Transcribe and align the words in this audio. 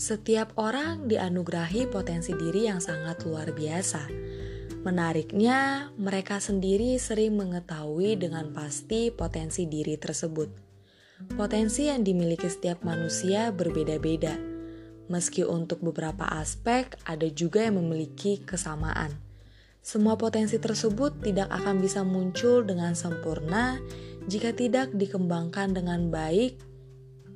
Setiap 0.00 0.56
orang 0.56 1.12
dianugerahi 1.12 1.84
potensi 1.92 2.32
diri 2.32 2.64
yang 2.64 2.80
sangat 2.80 3.20
luar 3.28 3.52
biasa. 3.52 4.08
Menariknya, 4.80 5.92
mereka 6.00 6.40
sendiri 6.40 6.96
sering 6.96 7.36
mengetahui 7.36 8.16
dengan 8.16 8.48
pasti 8.56 9.12
potensi 9.12 9.68
diri 9.68 10.00
tersebut. 10.00 10.48
Potensi 11.36 11.92
yang 11.92 12.00
dimiliki 12.00 12.48
setiap 12.48 12.80
manusia 12.80 13.52
berbeda-beda. 13.52 14.40
Meski 15.12 15.44
untuk 15.44 15.84
beberapa 15.84 16.24
aspek 16.32 16.96
ada 17.04 17.28
juga 17.28 17.68
yang 17.68 17.76
memiliki 17.76 18.40
kesamaan. 18.40 19.12
Semua 19.84 20.16
potensi 20.16 20.56
tersebut 20.56 21.28
tidak 21.28 21.52
akan 21.52 21.76
bisa 21.76 22.08
muncul 22.08 22.64
dengan 22.64 22.96
sempurna 22.96 23.76
jika 24.24 24.56
tidak 24.56 24.96
dikembangkan 24.96 25.76
dengan 25.76 26.08
baik 26.08 26.56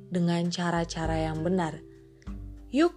dengan 0.09 0.49
cara-cara 0.49 1.29
yang 1.29 1.45
benar. 1.45 1.84
Yuk, 2.75 2.91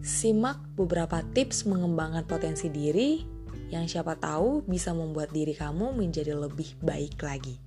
simak 0.00 0.56
beberapa 0.80 1.20
tips 1.36 1.68
mengembangkan 1.68 2.24
potensi 2.24 2.72
diri 2.72 3.20
yang 3.68 3.84
siapa 3.84 4.16
tahu 4.16 4.64
bisa 4.64 4.96
membuat 4.96 5.28
diri 5.28 5.52
kamu 5.52 5.92
menjadi 5.92 6.32
lebih 6.32 6.80
baik 6.80 7.20
lagi. 7.20 7.60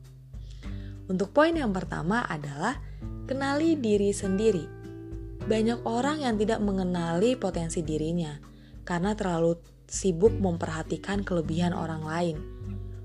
Untuk 1.06 1.30
poin 1.30 1.54
yang 1.54 1.70
pertama 1.70 2.26
adalah 2.26 2.82
kenali 3.30 3.78
diri 3.78 4.10
sendiri. 4.10 4.66
Banyak 5.46 5.86
orang 5.86 6.26
yang 6.26 6.42
tidak 6.42 6.58
mengenali 6.58 7.38
potensi 7.38 7.86
dirinya 7.86 8.34
karena 8.82 9.14
terlalu 9.14 9.54
sibuk 9.86 10.34
memperhatikan 10.34 11.22
kelebihan 11.22 11.78
orang 11.78 12.02
lain. 12.02 12.38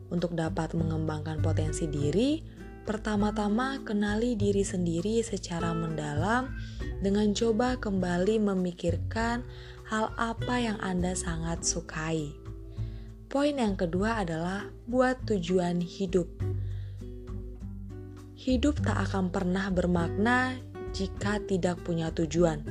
Untuk 0.08 0.32
dapat 0.32 0.72
mengembangkan 0.72 1.44
potensi 1.44 1.84
diri, 1.84 2.40
pertama-tama 2.88 3.84
kenali 3.84 4.40
diri 4.40 4.64
sendiri 4.64 5.20
secara 5.20 5.76
mendalam 5.76 6.48
dengan 6.98 7.30
coba 7.34 7.78
kembali 7.78 8.42
memikirkan 8.42 9.46
hal 9.86 10.12
apa 10.18 10.54
yang 10.58 10.78
Anda 10.82 11.14
sangat 11.14 11.62
sukai. 11.62 12.34
Poin 13.28 13.54
yang 13.54 13.76
kedua 13.76 14.24
adalah 14.24 14.68
buat 14.88 15.20
tujuan 15.28 15.84
hidup. 15.84 16.28
Hidup 18.38 18.80
tak 18.80 19.10
akan 19.10 19.28
pernah 19.28 19.68
bermakna 19.68 20.56
jika 20.96 21.36
tidak 21.44 21.84
punya 21.84 22.08
tujuan. 22.14 22.64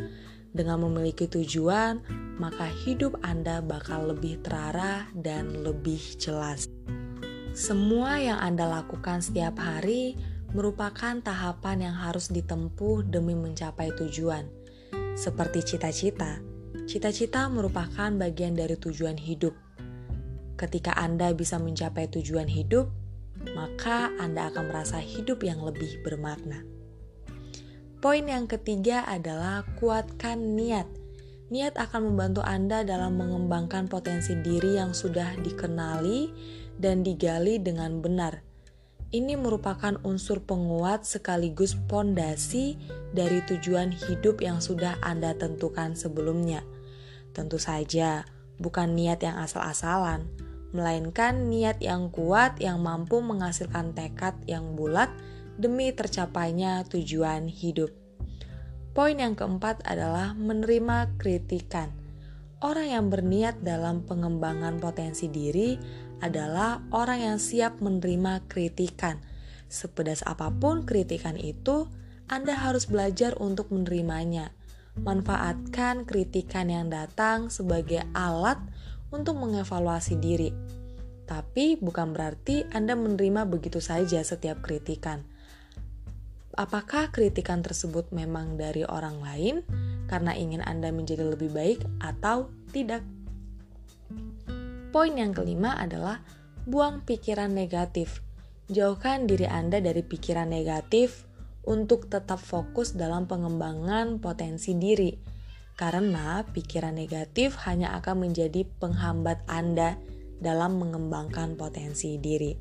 Dengan 0.50 0.81
memiliki 0.89 1.30
tujuan, 1.30 2.02
maka 2.42 2.66
hidup 2.66 3.22
Anda 3.22 3.61
bakal 3.61 4.09
lebih 4.09 4.42
terarah 4.42 5.05
dan 5.14 5.61
lebih 5.61 6.02
jelas. 6.17 6.66
Semua 7.53 8.17
yang 8.17 8.42
Anda 8.42 8.66
lakukan 8.81 9.22
setiap 9.22 9.61
hari 9.61 10.17
merupakan 10.55 11.19
tahapan 11.19 11.91
yang 11.91 11.95
harus 11.97 12.31
ditempuh 12.31 13.03
demi 13.03 13.35
mencapai 13.35 13.91
tujuan. 13.99 14.47
Seperti 15.17 15.75
cita-cita, 15.75 16.39
cita-cita 16.87 17.51
merupakan 17.51 18.07
bagian 18.15 18.55
dari 18.55 18.79
tujuan 18.79 19.19
hidup. 19.19 19.51
Ketika 20.55 20.95
Anda 20.95 21.35
bisa 21.35 21.59
mencapai 21.59 22.07
tujuan 22.07 22.47
hidup, 22.47 22.87
maka 23.51 24.13
Anda 24.17 24.47
akan 24.49 24.71
merasa 24.71 25.03
hidup 25.03 25.43
yang 25.43 25.59
lebih 25.61 26.01
bermakna. 26.01 26.63
Poin 27.99 28.23
yang 28.23 28.47
ketiga 28.47 29.03
adalah 29.03 29.67
kuatkan 29.81 30.55
niat. 30.55 30.87
Niat 31.49 31.75
akan 31.75 32.13
membantu 32.13 32.45
Anda 32.45 32.87
dalam 32.87 33.19
mengembangkan 33.19 33.91
potensi 33.91 34.37
diri 34.39 34.79
yang 34.79 34.95
sudah 34.95 35.35
dikenali 35.43 36.29
dan 36.77 37.01
digali 37.01 37.57
dengan 37.57 37.99
benar 38.03 38.46
ini 39.16 39.39
merupakan 39.39 39.95
unsur 40.03 40.44
penguat 40.44 41.08
sekaligus 41.08 41.80
pondasi 41.88 42.75
dari 43.16 43.39
tujuan 43.47 43.95
hidup 43.95 44.44
yang 44.44 44.59
sudah 44.59 44.99
Anda 44.99 45.31
tentukan 45.39 45.95
sebelumnya. 45.95 46.64
Tentu 47.31 47.55
saja, 47.55 48.27
bukan 48.59 48.98
niat 48.98 49.23
yang 49.23 49.39
asal-asalan, 49.39 50.27
melainkan 50.76 51.48
niat 51.48 51.80
yang 51.80 52.11
kuat 52.11 52.59
yang 52.59 52.83
mampu 52.83 53.23
menghasilkan 53.23 53.95
tekad 53.95 54.36
yang 54.43 54.76
bulat 54.76 55.08
demi 55.55 55.95
tercapainya 55.95 56.83
tujuan 56.92 57.48
hidup. 57.48 57.89
Poin 58.92 59.15
yang 59.15 59.37
keempat 59.37 59.86
adalah 59.86 60.33
menerima 60.33 61.15
kritikan. 61.21 62.06
Orang 62.57 62.89
yang 62.89 63.05
berniat 63.13 63.61
dalam 63.61 64.01
pengembangan 64.01 64.81
potensi 64.81 65.29
diri 65.29 65.77
adalah 66.25 66.81
orang 66.89 67.21
yang 67.21 67.37
siap 67.37 67.77
menerima 67.85 68.49
kritikan. 68.49 69.21
Sepedas 69.69 70.25
apa 70.25 70.49
pun 70.49 70.81
kritikan 70.81 71.37
itu, 71.37 71.85
Anda 72.25 72.57
harus 72.57 72.89
belajar 72.89 73.37
untuk 73.37 73.69
menerimanya. 73.69 74.57
Manfaatkan 74.97 76.09
kritikan 76.09 76.73
yang 76.73 76.89
datang 76.89 77.53
sebagai 77.53 78.01
alat 78.17 78.57
untuk 79.13 79.37
mengevaluasi 79.37 80.17
diri. 80.17 80.49
Tapi 81.29 81.77
bukan 81.77 82.09
berarti 82.09 82.65
Anda 82.73 82.97
menerima 82.97 83.45
begitu 83.45 83.77
saja 83.85 84.25
setiap 84.25 84.65
kritikan. 84.65 85.29
Apakah 86.57 87.13
kritikan 87.13 87.61
tersebut 87.61 88.09
memang 88.09 88.57
dari 88.57 88.81
orang 88.81 89.21
lain 89.21 89.61
karena 90.07 90.33
ingin 90.33 90.63
Anda 90.63 90.89
menjadi 90.89 91.27
lebih 91.27 91.51
baik 91.51 91.83
atau 91.99 92.49
tidak? 92.71 93.03
Poin 94.89 95.13
yang 95.13 95.35
kelima 95.35 95.75
adalah 95.77 96.23
buang 96.63 97.03
pikiran 97.03 97.51
negatif. 97.51 98.23
Jauhkan 98.67 99.27
diri 99.27 99.47
Anda 99.47 99.79
dari 99.83 100.03
pikiran 100.03 100.49
negatif 100.51 101.27
untuk 101.67 102.07
tetap 102.07 102.39
fokus 102.39 102.95
dalam 102.95 103.27
pengembangan 103.27 104.23
potensi 104.23 104.75
diri. 104.75 105.11
Karena 105.77 106.41
pikiran 106.41 106.97
negatif 106.97 107.59
hanya 107.69 107.93
akan 108.01 108.25
menjadi 108.27 108.65
penghambat 108.81 109.45
Anda 109.45 109.99
dalam 110.41 110.81
mengembangkan 110.81 111.53
potensi 111.53 112.17
diri. 112.17 112.55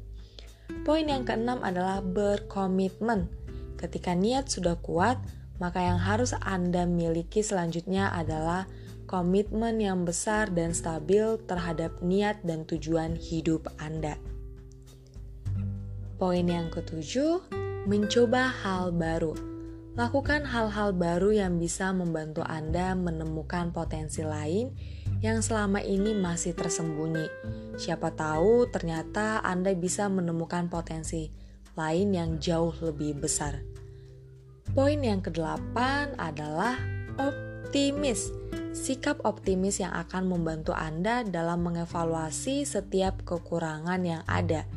Poin 0.84 1.06
yang 1.06 1.22
keenam 1.24 1.62
adalah 1.62 2.02
berkomitmen. 2.02 3.30
Ketika 3.78 4.12
niat 4.12 4.50
sudah 4.50 4.76
kuat, 4.82 5.16
maka 5.56 5.81
yang 5.81 6.00
harus 6.00 6.37
Anda 6.43 6.84
miliki 6.84 7.41
selanjutnya 7.41 8.12
adalah 8.12 8.69
komitmen 9.06 9.78
yang 9.78 10.03
besar 10.03 10.50
dan 10.50 10.75
stabil 10.75 11.39
terhadap 11.47 12.03
niat 12.03 12.43
dan 12.43 12.67
tujuan 12.67 13.15
hidup 13.17 13.71
Anda. 13.78 14.19
Poin 16.17 16.49
yang 16.49 16.72
ketujuh, 16.72 17.44
mencoba 17.87 18.50
hal 18.65 18.91
baru. 18.91 19.37
Lakukan 19.97 20.44
hal-hal 20.44 20.93
baru 20.93 21.33
yang 21.33 21.56
bisa 21.56 21.88
membantu 21.93 22.44
Anda 22.44 22.93
menemukan 22.93 23.73
potensi 23.73 24.21
lain 24.21 24.77
yang 25.25 25.41
selama 25.41 25.81
ini 25.81 26.12
masih 26.12 26.53
tersembunyi. 26.53 27.25
Siapa 27.81 28.12
tahu 28.12 28.69
ternyata 28.69 29.41
Anda 29.41 29.73
bisa 29.73 30.09
menemukan 30.12 30.69
potensi 30.69 31.33
lain 31.77 32.12
yang 32.12 32.37
jauh 32.37 32.73
lebih 32.84 33.25
besar. 33.25 33.75
Poin 34.76 35.00
yang 35.00 35.25
kedelapan 35.25 36.12
adalah 36.20 36.76
optimis 37.16 38.28
sikap 38.76 39.25
optimis 39.25 39.81
yang 39.81 39.97
akan 39.97 40.28
membantu 40.28 40.76
Anda 40.76 41.25
dalam 41.25 41.64
mengevaluasi 41.64 42.69
setiap 42.69 43.25
kekurangan 43.25 44.04
yang 44.04 44.20
ada, 44.28 44.69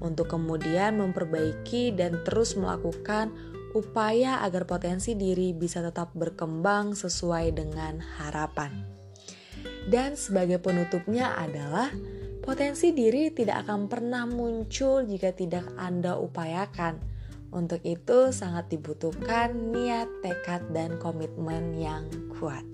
untuk 0.00 0.32
kemudian 0.32 0.96
memperbaiki 0.96 1.92
dan 1.92 2.24
terus 2.24 2.56
melakukan 2.56 3.28
upaya 3.76 4.40
agar 4.40 4.64
potensi 4.64 5.12
diri 5.12 5.52
bisa 5.52 5.84
tetap 5.84 6.16
berkembang 6.16 6.96
sesuai 6.96 7.52
dengan 7.52 8.00
harapan. 8.00 8.72
Dan 9.84 10.16
sebagai 10.16 10.64
penutupnya 10.64 11.36
adalah 11.36 11.92
potensi 12.40 12.96
diri 12.96 13.28
tidak 13.36 13.68
akan 13.68 13.86
pernah 13.92 14.24
muncul 14.24 15.04
jika 15.04 15.36
tidak 15.36 15.68
Anda 15.76 16.16
upayakan. 16.16 17.11
Untuk 17.52 17.84
itu, 17.84 18.32
sangat 18.32 18.72
dibutuhkan 18.72 19.52
niat, 19.76 20.08
tekad, 20.24 20.72
dan 20.72 20.96
komitmen 20.96 21.76
yang 21.76 22.08
kuat. 22.32 22.64